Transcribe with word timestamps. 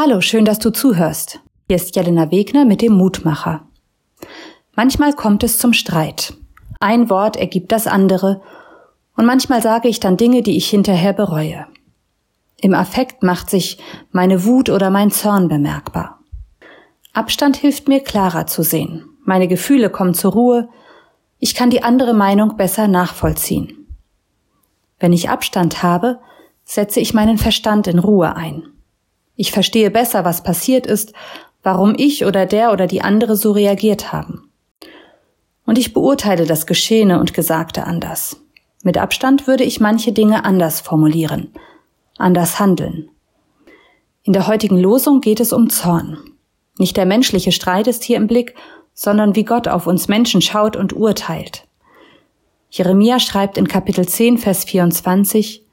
Hallo, 0.00 0.20
schön, 0.20 0.44
dass 0.44 0.60
du 0.60 0.70
zuhörst. 0.70 1.40
Hier 1.66 1.74
ist 1.74 1.96
Jelena 1.96 2.30
Wegner 2.30 2.64
mit 2.64 2.82
dem 2.82 2.92
Mutmacher. 2.92 3.66
Manchmal 4.76 5.12
kommt 5.12 5.42
es 5.42 5.58
zum 5.58 5.72
Streit. 5.72 6.34
Ein 6.78 7.10
Wort 7.10 7.36
ergibt 7.36 7.72
das 7.72 7.88
andere 7.88 8.40
und 9.16 9.26
manchmal 9.26 9.60
sage 9.60 9.88
ich 9.88 9.98
dann 9.98 10.16
Dinge, 10.16 10.42
die 10.42 10.56
ich 10.56 10.70
hinterher 10.70 11.12
bereue. 11.12 11.66
Im 12.60 12.74
Affekt 12.74 13.24
macht 13.24 13.50
sich 13.50 13.78
meine 14.12 14.44
Wut 14.44 14.70
oder 14.70 14.90
mein 14.90 15.10
Zorn 15.10 15.48
bemerkbar. 15.48 16.20
Abstand 17.12 17.56
hilft 17.56 17.88
mir 17.88 17.98
klarer 17.98 18.46
zu 18.46 18.62
sehen. 18.62 19.04
Meine 19.24 19.48
Gefühle 19.48 19.90
kommen 19.90 20.14
zur 20.14 20.30
Ruhe. 20.30 20.68
Ich 21.40 21.56
kann 21.56 21.70
die 21.70 21.82
andere 21.82 22.14
Meinung 22.14 22.56
besser 22.56 22.86
nachvollziehen. 22.86 23.88
Wenn 25.00 25.12
ich 25.12 25.28
Abstand 25.28 25.82
habe, 25.82 26.20
setze 26.64 27.00
ich 27.00 27.14
meinen 27.14 27.36
Verstand 27.36 27.88
in 27.88 27.98
Ruhe 27.98 28.36
ein. 28.36 28.77
Ich 29.40 29.52
verstehe 29.52 29.92
besser, 29.92 30.24
was 30.24 30.42
passiert 30.42 30.84
ist, 30.84 31.12
warum 31.62 31.94
ich 31.96 32.24
oder 32.24 32.44
der 32.44 32.72
oder 32.72 32.88
die 32.88 33.02
andere 33.02 33.36
so 33.36 33.52
reagiert 33.52 34.12
haben. 34.12 34.50
Und 35.64 35.78
ich 35.78 35.92
beurteile 35.92 36.44
das 36.44 36.66
Geschehene 36.66 37.20
und 37.20 37.34
Gesagte 37.34 37.84
anders. 37.84 38.40
Mit 38.82 38.98
Abstand 38.98 39.46
würde 39.46 39.62
ich 39.62 39.78
manche 39.78 40.10
Dinge 40.10 40.44
anders 40.44 40.80
formulieren, 40.80 41.52
anders 42.16 42.58
handeln. 42.58 43.10
In 44.24 44.32
der 44.32 44.48
heutigen 44.48 44.76
Losung 44.76 45.20
geht 45.20 45.38
es 45.38 45.52
um 45.52 45.70
Zorn. 45.70 46.18
Nicht 46.76 46.96
der 46.96 47.06
menschliche 47.06 47.52
Streit 47.52 47.86
ist 47.86 48.02
hier 48.02 48.16
im 48.16 48.26
Blick, 48.26 48.56
sondern 48.92 49.36
wie 49.36 49.44
Gott 49.44 49.68
auf 49.68 49.86
uns 49.86 50.08
Menschen 50.08 50.42
schaut 50.42 50.74
und 50.74 50.96
urteilt. 50.96 51.68
Jeremia 52.70 53.20
schreibt 53.20 53.56
in 53.56 53.68
Kapitel 53.68 54.08
10, 54.08 54.36
Vers 54.38 54.64
24, 54.64 55.64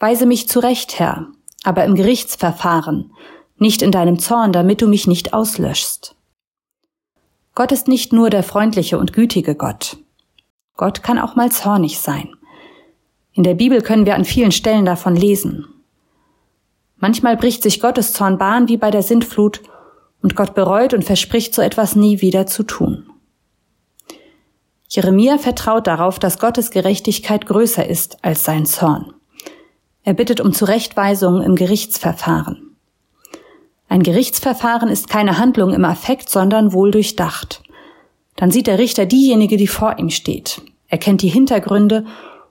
Weise 0.00 0.26
mich 0.26 0.48
zurecht, 0.48 0.98
Herr, 0.98 1.28
aber 1.64 1.84
im 1.84 1.96
Gerichtsverfahren, 1.96 3.12
nicht 3.58 3.82
in 3.82 3.90
deinem 3.90 4.18
Zorn, 4.18 4.52
damit 4.52 4.80
du 4.80 4.86
mich 4.86 5.06
nicht 5.06 5.34
auslöschst. 5.34 6.14
Gott 7.54 7.72
ist 7.72 7.88
nicht 7.88 8.12
nur 8.12 8.30
der 8.30 8.42
freundliche 8.42 8.98
und 8.98 9.12
gütige 9.12 9.54
Gott. 9.54 9.96
Gott 10.76 11.02
kann 11.02 11.18
auch 11.18 11.36
mal 11.36 11.50
zornig 11.50 11.98
sein. 11.98 12.34
In 13.32 13.42
der 13.42 13.54
Bibel 13.54 13.80
können 13.80 14.06
wir 14.06 14.14
an 14.14 14.24
vielen 14.24 14.52
Stellen 14.52 14.84
davon 14.84 15.16
lesen. 15.16 15.66
Manchmal 16.96 17.36
bricht 17.36 17.62
sich 17.62 17.80
Gottes 17.80 18.12
Zorn 18.12 18.38
Bahn 18.38 18.68
wie 18.68 18.76
bei 18.76 18.90
der 18.90 19.02
Sintflut 19.02 19.62
und 20.22 20.36
Gott 20.36 20.54
bereut 20.54 20.94
und 20.94 21.04
verspricht 21.04 21.54
so 21.54 21.62
etwas 21.62 21.96
nie 21.96 22.20
wieder 22.20 22.46
zu 22.46 22.62
tun. 22.62 23.10
Jeremia 24.88 25.38
vertraut 25.38 25.86
darauf, 25.86 26.18
dass 26.18 26.38
Gottes 26.38 26.70
Gerechtigkeit 26.70 27.46
größer 27.46 27.86
ist 27.86 28.24
als 28.24 28.44
sein 28.44 28.66
Zorn. 28.66 29.12
Er 30.04 30.12
bittet 30.14 30.40
um 30.40 30.52
Zurechtweisung 30.52 31.42
im 31.42 31.56
Gerichtsverfahren. 31.56 32.76
Ein 33.88 34.02
Gerichtsverfahren 34.02 34.88
ist 34.88 35.08
keine 35.08 35.38
Handlung 35.38 35.72
im 35.72 35.84
Affekt, 35.84 36.28
sondern 36.28 36.72
wohl 36.72 36.90
durchdacht. 36.90 37.62
Dann 38.36 38.50
sieht 38.50 38.66
der 38.66 38.78
Richter 38.78 39.06
diejenige, 39.06 39.56
die 39.56 39.66
vor 39.66 39.98
ihm 39.98 40.10
steht. 40.10 40.60
Er 40.88 40.98
kennt 40.98 41.22
die 41.22 41.28
Hintergründe 41.28 42.04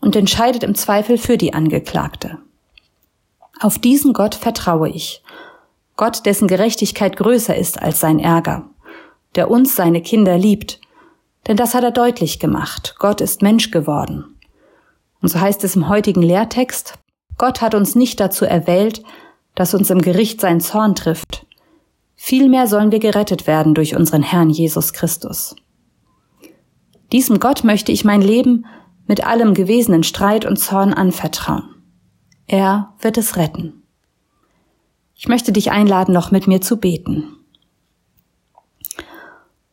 und 0.00 0.16
entscheidet 0.16 0.64
im 0.64 0.74
Zweifel 0.74 1.18
für 1.18 1.38
die 1.38 1.54
Angeklagte. 1.54 2.38
Auf 3.60 3.78
diesen 3.78 4.12
Gott 4.12 4.34
vertraue 4.34 4.88
ich. 4.88 5.22
Gott, 5.96 6.26
dessen 6.26 6.48
Gerechtigkeit 6.48 7.16
größer 7.16 7.56
ist 7.56 7.80
als 7.80 8.00
sein 8.00 8.18
Ärger, 8.18 8.68
der 9.34 9.50
uns, 9.50 9.76
seine 9.76 10.02
Kinder, 10.02 10.36
liebt. 10.36 10.80
Denn 11.46 11.56
das 11.56 11.74
hat 11.74 11.84
er 11.84 11.92
deutlich 11.92 12.40
gemacht. 12.40 12.96
Gott 12.98 13.20
ist 13.20 13.40
Mensch 13.40 13.70
geworden. 13.70 14.36
Und 15.22 15.28
so 15.28 15.40
heißt 15.40 15.64
es 15.64 15.76
im 15.76 15.88
heutigen 15.88 16.22
Lehrtext, 16.22 16.98
Gott 17.38 17.60
hat 17.60 17.74
uns 17.74 17.94
nicht 17.94 18.20
dazu 18.20 18.44
erwählt, 18.44 19.02
dass 19.54 19.74
uns 19.74 19.90
im 19.90 20.02
Gericht 20.02 20.40
sein 20.40 20.60
Zorn 20.60 20.94
trifft. 20.94 21.46
Vielmehr 22.14 22.66
sollen 22.66 22.92
wir 22.92 22.98
gerettet 22.98 23.46
werden 23.46 23.74
durch 23.74 23.94
unseren 23.94 24.22
Herrn 24.22 24.50
Jesus 24.50 24.92
Christus. 24.92 25.54
Diesem 27.12 27.38
Gott 27.38 27.62
möchte 27.62 27.92
ich 27.92 28.04
mein 28.04 28.22
Leben 28.22 28.66
mit 29.06 29.24
allem 29.24 29.54
gewesenen 29.54 30.02
Streit 30.02 30.44
und 30.44 30.56
Zorn 30.56 30.92
anvertrauen. 30.92 31.74
Er 32.46 32.94
wird 33.00 33.18
es 33.18 33.36
retten. 33.36 33.82
Ich 35.14 35.28
möchte 35.28 35.52
dich 35.52 35.70
einladen, 35.70 36.12
noch 36.12 36.30
mit 36.30 36.46
mir 36.46 36.60
zu 36.60 36.78
beten. 36.78 37.36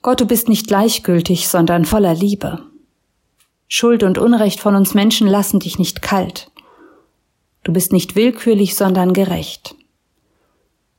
Gott, 0.01 0.21
du 0.21 0.25
bist 0.25 0.49
nicht 0.49 0.67
gleichgültig, 0.67 1.47
sondern 1.47 1.85
voller 1.85 2.13
Liebe. 2.13 2.63
Schuld 3.67 4.03
und 4.03 4.17
Unrecht 4.17 4.59
von 4.59 4.75
uns 4.75 4.93
Menschen 4.93 5.27
lassen 5.27 5.59
dich 5.59 5.79
nicht 5.79 6.01
kalt. 6.01 6.51
Du 7.63 7.71
bist 7.71 7.91
nicht 7.91 8.15
willkürlich, 8.15 8.75
sondern 8.75 9.13
gerecht. 9.13 9.75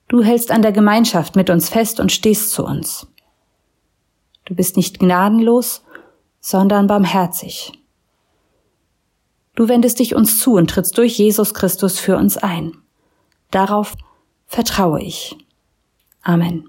Du 0.08 0.22
hältst 0.22 0.50
an 0.50 0.62
der 0.62 0.72
Gemeinschaft 0.72 1.36
mit 1.36 1.50
uns 1.50 1.68
fest 1.68 2.00
und 2.00 2.12
stehst 2.12 2.50
zu 2.52 2.64
uns. 2.64 3.06
Du 4.44 4.54
bist 4.54 4.76
nicht 4.76 4.98
gnadenlos, 4.98 5.84
sondern 6.40 6.86
barmherzig. 6.86 7.72
Du 9.54 9.68
wendest 9.68 9.98
dich 9.98 10.14
uns 10.14 10.40
zu 10.40 10.54
und 10.54 10.68
trittst 10.68 10.98
durch 10.98 11.16
Jesus 11.16 11.54
Christus 11.54 11.98
für 11.98 12.16
uns 12.16 12.36
ein. 12.36 12.76
Darauf 13.50 13.94
vertraue 14.46 15.00
ich. 15.00 15.36
Amen. 16.22 16.68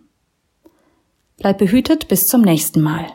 Bleib 1.37 1.57
behütet 1.57 2.07
bis 2.07 2.27
zum 2.27 2.41
nächsten 2.41 2.81
Mal. 2.81 3.07